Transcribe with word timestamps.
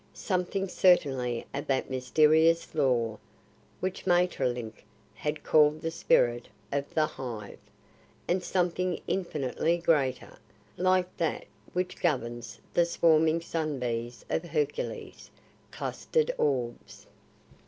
Something 0.15 0.67
certainly 0.67 1.45
of 1.53 1.67
that 1.67 1.91
mysterious 1.91 2.73
law 2.73 3.19
which 3.81 4.07
Maeterlinck 4.07 4.83
has 5.13 5.35
called 5.43 5.79
the 5.79 5.91
spirit 5.91 6.47
of 6.71 6.91
the 6.95 7.05
Hive 7.05 7.59
and 8.27 8.43
something 8.43 8.99
infinitely 9.05 9.77
greater, 9.77 10.39
like 10.75 11.15
that 11.17 11.45
which 11.73 12.01
governs 12.01 12.57
the 12.73 12.83
swarming 12.87 13.41
sun 13.41 13.77
bees 13.77 14.25
of 14.27 14.43
Hercules' 14.43 15.29
clustered 15.69 16.31
orbs. 16.39 17.05